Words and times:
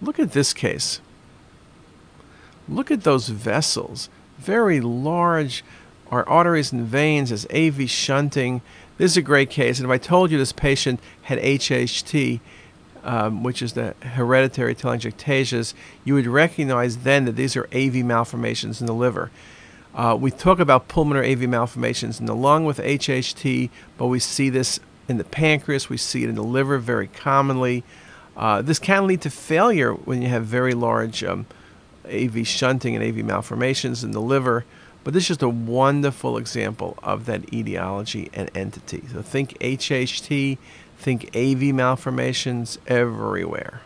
Look 0.00 0.18
at 0.18 0.32
this 0.32 0.52
case. 0.52 1.00
Look 2.68 2.90
at 2.90 3.02
those 3.02 3.28
vessels. 3.28 4.08
Very 4.38 4.80
large. 4.80 5.64
Our 6.10 6.28
arteries 6.28 6.72
and 6.72 6.86
veins 6.86 7.32
as 7.32 7.46
AV 7.52 7.88
shunting. 7.90 8.60
This 8.98 9.12
is 9.12 9.16
a 9.16 9.22
great 9.22 9.50
case. 9.50 9.78
And 9.78 9.86
if 9.86 9.90
I 9.90 9.98
told 9.98 10.30
you 10.30 10.38
this 10.38 10.52
patient 10.52 11.00
had 11.22 11.38
HHT, 11.38 12.40
um, 13.04 13.42
which 13.42 13.62
is 13.62 13.72
the 13.74 13.94
hereditary 14.02 14.74
telangiectasias, 14.74 15.74
you 16.04 16.14
would 16.14 16.26
recognize 16.26 16.98
then 16.98 17.24
that 17.24 17.36
these 17.36 17.56
are 17.56 17.68
AV 17.72 17.96
malformations 17.96 18.80
in 18.80 18.86
the 18.86 18.94
liver. 18.94 19.30
Uh, 19.94 20.16
we 20.18 20.30
talk 20.30 20.58
about 20.58 20.88
pulmonary 20.88 21.32
AV 21.32 21.48
malformations 21.48 22.20
in 22.20 22.26
the 22.26 22.34
lung 22.34 22.64
with 22.64 22.78
HHT, 22.78 23.70
but 23.96 24.08
we 24.08 24.18
see 24.18 24.50
this 24.50 24.78
in 25.08 25.18
the 25.18 25.24
pancreas, 25.24 25.88
we 25.88 25.96
see 25.96 26.24
it 26.24 26.28
in 26.28 26.34
the 26.34 26.42
liver 26.42 26.78
very 26.78 27.06
commonly. 27.06 27.84
Uh, 28.36 28.60
this 28.62 28.78
can 28.78 29.06
lead 29.06 29.22
to 29.22 29.30
failure 29.30 29.92
when 29.92 30.20
you 30.20 30.28
have 30.28 30.44
very 30.44 30.74
large 30.74 31.24
um, 31.24 31.46
AV 32.06 32.46
shunting 32.46 32.94
and 32.94 33.04
AV 33.04 33.24
malformations 33.24 34.04
in 34.04 34.10
the 34.10 34.20
liver, 34.20 34.64
but 35.04 35.14
this 35.14 35.24
is 35.24 35.28
just 35.28 35.42
a 35.42 35.48
wonderful 35.48 36.36
example 36.36 36.98
of 37.02 37.26
that 37.26 37.52
etiology 37.52 38.30
and 38.34 38.50
entity. 38.54 39.02
So 39.12 39.22
think 39.22 39.58
HHT, 39.60 40.58
think 40.98 41.34
AV 41.34 41.74
malformations 41.74 42.78
everywhere. 42.86 43.82